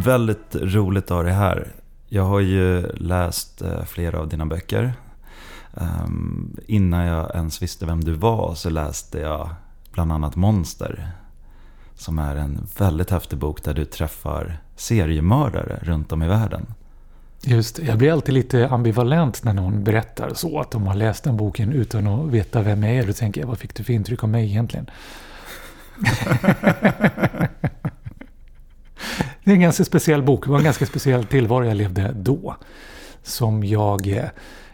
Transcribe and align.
väldigt 0.00 0.54
roligt 0.54 1.04
att 1.04 1.16
ha 1.16 1.22
dig 1.22 1.32
här. 1.32 1.72
Jag 2.08 2.22
har 2.22 2.40
ju 2.40 2.92
läst 2.92 3.62
eh, 3.62 3.84
flera 3.84 4.20
av 4.20 4.28
dina 4.28 4.46
böcker. 4.46 4.94
Um, 5.74 6.56
innan 6.66 7.06
jag 7.06 7.34
ens 7.34 7.62
visste 7.62 7.86
vem 7.86 8.04
du 8.04 8.12
var 8.12 8.54
så 8.54 8.70
läste 8.70 9.18
jag 9.18 9.50
bland 9.92 10.12
annat 10.12 10.36
Monster. 10.36 11.10
Som 11.94 12.18
är 12.18 12.36
en 12.36 12.66
väldigt 12.78 13.10
häftig 13.10 13.38
bok 13.38 13.64
där 13.64 13.74
du 13.74 13.84
träffar 13.84 14.58
seriemördare 14.76 15.78
runt 15.82 16.12
om 16.12 16.22
i 16.22 16.28
världen. 16.28 16.66
Just 17.42 17.78
Jag 17.78 17.98
blir 17.98 18.12
alltid 18.12 18.34
lite 18.34 18.68
ambivalent 18.68 19.44
när 19.44 19.52
någon 19.52 19.84
berättar 19.84 20.34
så. 20.34 20.60
Att 20.60 20.70
de 20.70 20.86
har 20.86 20.94
läst 20.94 21.24
den 21.24 21.36
boken 21.36 21.72
utan 21.72 22.06
att 22.06 22.30
veta 22.30 22.62
vem 22.62 22.82
jag 22.82 22.94
är. 22.94 23.06
Då 23.06 23.12
tänker 23.12 23.40
jag, 23.40 23.48
vad 23.48 23.58
fick 23.58 23.74
du 23.74 23.84
för 23.84 23.92
intryck 23.92 24.24
av 24.24 24.28
mig 24.28 24.44
egentligen? 24.50 24.90
det 29.46 29.52
är 29.52 29.54
en 29.54 29.60
ganska 29.60 29.84
speciell 29.84 30.22
bok. 30.22 30.44
Det 30.44 30.50
var 30.50 30.58
en 30.58 30.64
ganska 30.64 30.86
speciell 30.86 31.24
tillvaro 31.24 31.64
jag 31.64 31.76
levde 31.76 32.12
då. 32.16 32.56
Som 33.22 33.64
jag 33.64 34.08
eh, 34.08 34.24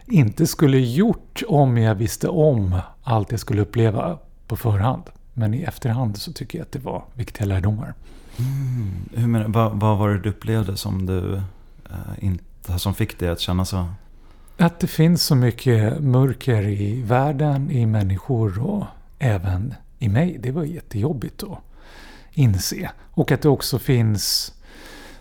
inte 0.05 0.47
skulle 0.47 0.79
gjort 0.79 1.43
om 1.47 1.77
jag 1.77 1.95
visste 1.95 2.27
om 2.27 2.79
allt 3.03 3.31
jag 3.31 3.39
skulle 3.39 3.61
uppleva 3.61 4.17
på 4.47 4.55
förhand. 4.55 5.03
Men 5.33 5.53
i 5.53 5.61
efterhand 5.61 6.17
så 6.17 6.33
tycker 6.33 6.57
jag 6.57 6.65
att 6.65 6.71
det 6.71 6.79
var 6.79 7.03
viktiga 7.13 7.45
lärdomar. 7.45 7.93
Mm. 8.37 8.91
Hur 9.13 9.27
men, 9.27 9.51
vad, 9.51 9.79
vad 9.79 9.97
var 9.97 10.09
det 10.09 10.19
du 10.19 10.29
upplevde 10.29 10.77
som, 10.77 11.05
du, 11.05 11.33
eh, 11.89 12.23
inte, 12.25 12.79
som 12.79 12.93
fick 12.93 13.19
dig 13.19 13.29
att 13.29 13.39
känna 13.39 13.65
så? 13.65 13.85
Att 14.57 14.79
det 14.79 14.87
finns 14.87 15.23
så 15.23 15.35
mycket 15.35 15.99
mörker 15.99 16.63
i 16.63 17.01
världen, 17.01 17.71
i 17.71 17.85
människor 17.85 18.59
och 18.59 18.85
även 19.19 19.73
i 19.99 20.09
mig. 20.09 20.37
Det 20.39 20.51
var 20.51 20.63
jättejobbigt 20.63 21.43
att 21.43 21.59
inse. 22.31 22.91
Och 23.11 23.31
att 23.31 23.41
det 23.41 23.49
också 23.49 23.79
finns 23.79 24.53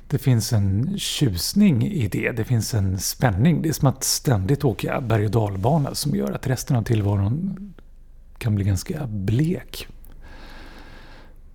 det 0.08 0.18
finns 0.18 0.52
en 0.52 0.98
tjusning 0.98 1.86
i 1.86 2.08
det. 2.08 2.32
Det 2.32 2.44
finns 2.44 2.74
en 2.74 2.98
spänning. 2.98 3.62
Det 3.62 3.68
är 3.68 3.72
som 3.72 3.88
att 3.88 4.04
ständigt 4.04 4.64
åka 4.64 5.00
berg 5.00 5.24
och 5.24 5.30
dalbana 5.30 5.94
som 5.94 6.14
gör 6.14 6.32
att 6.32 6.46
resten 6.46 6.76
av 6.76 6.82
tillvaron 6.82 7.74
kan 8.38 8.54
bli 8.54 8.64
ganska 8.64 9.06
blek. 9.06 9.88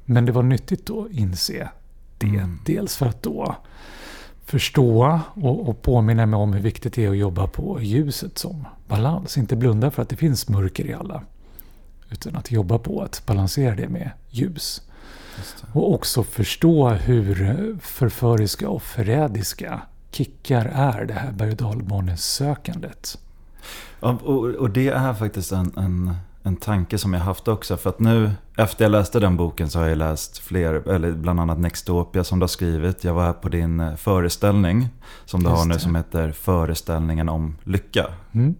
Men 0.06 0.26
det 0.26 0.32
var 0.32 0.44
nyttigt 0.44 0.90
att 0.90 1.12
inse 1.12 1.70
det. 2.18 2.28
Mm. 2.28 2.60
Dels 2.66 2.96
för 2.96 3.06
att 3.06 3.24
då 3.24 3.56
förstå 4.46 5.22
och, 5.34 5.70
och 5.70 5.82
påminna 5.82 6.26
mig 6.26 6.38
om 6.38 6.54
hur 6.54 6.62
viktigt 6.62 6.94
det 6.94 7.06
är 7.06 7.10
att 7.10 7.18
jobba 7.18 7.48
på 7.48 7.82
ljuset 7.82 8.38
som 8.38 8.66
balans. 8.88 9.38
Inte 9.38 9.56
blunda 9.56 9.92
för 9.92 10.02
att 10.02 10.10
det 10.10 10.16
finns 10.16 10.50
mörker 10.50 10.86
i 10.86 10.94
alla. 10.94 11.24
Utan 12.12 12.36
att 12.36 12.52
jobba 12.52 12.80
på 12.80 13.02
att 13.02 13.24
balansera 13.26 13.76
det 13.76 13.90
med 13.90 14.12
ljus. 14.30 14.82
Och 15.74 15.94
också 15.94 16.24
förstå 16.24 16.90
hur 16.90 17.78
förföriska 17.82 18.70
och 18.70 18.84
förrädiska 18.84 19.82
kickar 20.12 20.66
är 20.66 21.06
det 21.06 21.14
här 21.14 21.32
berg 21.32 21.56
och 22.14 22.20
sökandet. 22.20 23.18
Ja, 24.00 24.18
och, 24.24 24.46
och, 24.46 24.70
det 24.70 24.88
är 24.88 25.14
faktiskt 25.14 25.52
en, 25.52 25.74
en, 25.78 26.16
en 26.44 26.56
tanke 26.56 26.98
som 26.98 27.14
jag 27.14 27.22
haft 27.22 27.48
också. 27.48 27.78
För 27.78 27.90
att 27.90 28.00
nu, 28.00 28.32
efter 28.58 28.86
jag 28.86 28.92
läste 28.92 29.20
den 29.20 29.38
boken 29.38 29.70
så 29.70 29.80
har 29.80 29.88
jag 29.88 29.98
läst 29.98 30.38
fler, 30.38 30.90
eller 30.90 31.12
bland 31.12 31.40
annat 31.40 31.60
Nextopia 31.60 32.24
som 32.24 32.40
du 32.40 32.44
har 32.44 32.48
skrivit. 32.48 33.04
Jag 33.04 33.14
var 33.14 33.24
här 33.24 33.34
på 33.34 33.50
din 33.50 33.80
eh, 33.80 33.96
föreställning 33.96 34.90
som 35.26 35.44
du 35.44 35.50
Just 35.50 35.60
har 35.60 35.66
nu 35.66 35.74
det. 35.74 35.80
som 35.80 35.96
heter 35.96 36.32
Föreställningen 36.32 37.30
om 37.30 37.58
lycka. 37.64 38.06
Mm. 38.32 38.56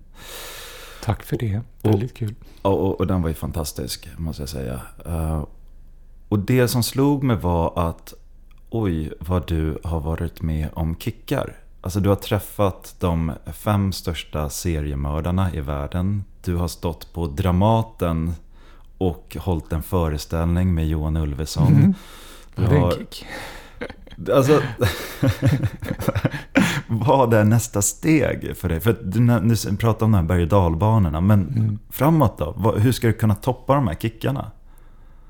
Tack 1.04 1.24
för 1.24 1.38
det, 1.38 1.62
väldigt 1.82 2.12
och, 2.12 2.18
kul. 2.18 2.36
Och, 2.62 2.80
och, 2.86 3.00
och, 3.00 3.08
den 3.08 3.22
var 3.22 3.30
ju 3.30 3.36
fantastisk, 3.36 4.10
måste 4.18 4.42
jag 4.42 4.50
säga. 4.50 4.82
Och 6.30 6.40
det 6.40 6.68
som 6.68 6.84
slog 6.84 7.24
mig 7.24 7.38
var 7.38 7.90
att 7.90 8.14
oj, 8.70 9.14
vad 9.20 9.48
du 9.48 9.80
har 9.84 10.00
varit 10.00 10.42
med 10.42 10.70
om 10.74 10.96
kickar. 10.96 11.56
Alltså 11.82 12.00
du 12.00 12.10
har 12.10 12.16
träffat 12.16 12.96
de 13.00 13.32
fem 13.54 13.92
största 13.92 14.50
seriemördarna 14.50 15.54
i 15.54 15.62
världen. 15.62 16.24
Du 16.44 16.56
har 16.56 16.68
stått 16.68 17.14
på 17.14 17.28
Dramaten 17.28 18.34
och 18.98 19.38
hållit 19.40 19.74
en 19.74 19.84
föreställning 19.84 20.74
med 20.74 20.88
Johan 20.88 21.18
Ulveson. 21.18 21.68
Mm. 21.68 21.94
Du 22.56 22.66
har... 22.66 22.94
Alltså, 24.34 24.62
vad 26.88 27.34
är 27.34 27.44
nästa 27.44 27.82
steg 27.82 28.58
för 28.58 28.70
dig? 28.70 28.80
För 28.80 28.98
du, 29.04 29.40
du 29.70 29.78
pratar 29.78 30.06
om 30.06 30.12
de 30.12 30.18
här 30.18 30.24
berg 30.24 30.42
och 30.42 30.48
dalbanorna, 30.48 31.22
men 31.22 31.48
mm. 31.48 31.80
framåt 31.90 32.38
då? 32.38 32.76
Hur 32.78 32.92
ska 32.92 33.08
du 33.08 33.14
kunna 33.14 33.36
toppa 33.36 33.76
de 33.76 33.88
här 33.88 33.96
kickarna? 33.96 34.52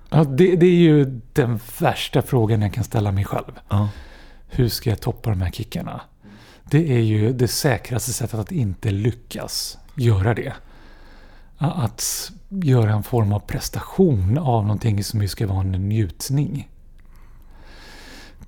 Ja, 0.10 0.24
det, 0.24 0.56
det, 0.56 0.66
är 0.66 0.80
ju 0.80 1.22
den 1.34 1.60
värsta 1.80 2.22
frågan 2.22 2.62
jag 2.62 2.74
kan 2.74 2.84
ställa 2.84 3.12
mig 3.12 3.26
själv. 3.26 3.60
Ja. 3.70 3.90
Hur 4.48 4.70
ska 4.70 4.90
jag 4.90 5.02
toppa 5.02 5.30
de 5.30 5.42
här 5.42 5.52
kickarna? 5.52 6.02
Det 6.64 6.92
är 6.92 7.00
ju 7.00 7.34
det 7.34 7.48
säkraste 7.48 8.14
sättet 8.14 8.40
att 8.40 8.52
inte 8.52 8.92
lyckas 8.92 9.78
göra 9.96 10.34
det. 10.34 10.54
Att 11.58 12.32
göra 12.50 12.94
en 12.94 13.04
form 13.04 13.34
av 13.34 13.40
prestation 13.40 14.38
av 14.38 14.64
någonting 14.64 15.04
som 15.04 15.22
ju 15.22 15.28
ska 15.28 15.48
vara 15.48 15.60
en 15.60 15.72
njutning. 15.72 16.70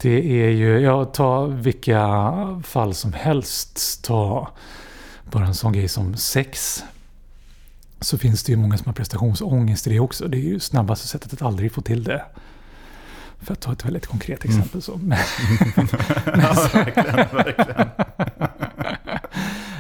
Det 0.02 0.44
är 0.46 0.50
ju, 0.50 0.80
ja 0.80 1.06
ta 1.06 1.46
vilka 1.46 2.62
fall 2.64 2.94
som 2.94 3.14
helst. 3.14 4.04
Ta 4.04 4.50
bara 5.32 5.46
en 5.46 5.56
sån 5.56 5.74
grej 5.74 5.88
som 5.88 6.16
sex 6.16 6.84
så 8.02 8.18
finns 8.18 8.44
det 8.44 8.52
ju 8.52 8.58
många 8.58 8.78
som 8.78 8.86
har 8.86 8.94
prestationsångest 8.94 9.88
i 9.88 9.90
det 9.90 10.00
också. 10.00 10.28
Det 10.28 10.38
är 10.38 10.42
ju 10.42 10.60
snabbaste 10.60 11.08
sättet 11.08 11.34
att 11.34 11.42
aldrig 11.42 11.72
få 11.72 11.82
till 11.82 12.04
det. 12.04 12.26
För 13.40 13.54
att 13.54 13.60
ta 13.60 13.72
ett 13.72 13.86
väldigt 13.86 14.08
konkret 14.08 14.46
mm. 14.46 14.58
exempel. 14.58 14.82
Så. 14.82 14.98
Men, 15.04 15.18
ja, 16.26 16.70
verkligen, 16.74 17.16
verkligen. 17.16 17.90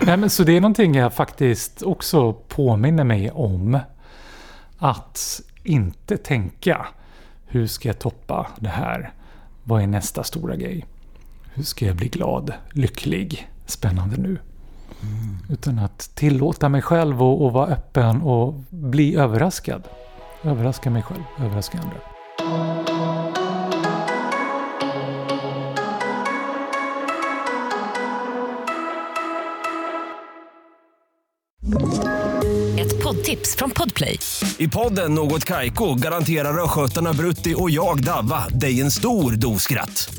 Nej, 0.02 0.18
men 0.18 0.30
så 0.30 0.44
det 0.44 0.58
är 0.58 0.62
någonting 0.62 0.96
jag 0.96 1.14
faktiskt 1.14 1.82
också 1.82 2.34
påminner 2.34 3.04
mig 3.04 3.32
om. 3.32 3.80
Att 4.78 5.42
inte 5.64 6.18
tänka, 6.18 6.88
hur 7.48 7.68
ska 7.68 7.90
jag 7.90 8.00
toppa 8.00 8.48
det 8.60 8.70
här? 8.70 9.14
Vad 9.64 9.82
är 9.82 9.88
nästa 9.88 10.24
stora 10.24 10.56
grej? 10.56 10.86
Hur 11.54 11.64
ska 11.64 11.86
jag 11.86 11.96
bli 11.96 12.08
glad, 12.08 12.54
lycklig, 12.72 13.50
spännande 13.66 14.18
nu? 14.18 14.38
Mm. 15.02 15.38
Utan 15.50 15.80
att 15.80 16.16
tillåta 16.16 16.70
mig 16.70 16.82
själv 16.82 17.24
att 17.24 17.54
vara 17.54 17.68
öppen 17.68 18.22
och 18.22 18.54
bli 18.70 19.16
överraskad. 19.16 19.84
Överraska 20.44 20.90
mig 20.90 21.04
själv, 21.04 21.24
överraska 21.40 21.78
andra. 21.78 21.98
Ett 32.80 33.04
poddtips 33.04 33.56
från 33.56 33.72
Podplay. 33.72 34.20
I 34.58 34.68
podden 34.68 35.14
Något 35.14 35.46
Kaiko 35.46 35.96
garanterar 35.96 36.64
östgötarna 36.64 37.14
Brutti 37.14 37.56
och 37.58 37.70
jag, 37.70 38.04
Davva, 38.04 38.48
dig 38.48 38.82
en 38.82 38.92
stor 38.92 39.32
dos 39.32 39.62
skratt. 39.62 40.19